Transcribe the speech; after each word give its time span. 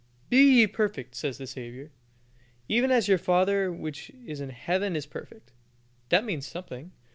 "Be 0.31 0.41
ye 0.55 0.65
perfect," 0.65 1.13
says 1.13 1.37
the 1.37 1.45
Saviour, 1.45 1.91
"even 2.67 2.89
as 2.89 3.07
your 3.07 3.19
Father 3.19 3.71
which 3.71 4.09
is 4.25 4.41
in 4.41 4.49
Heaven 4.49 4.95
is 4.95 5.05
perfect." 5.05 5.51
That 6.09 6.25
means 6.25 6.47
something. 6.47 6.91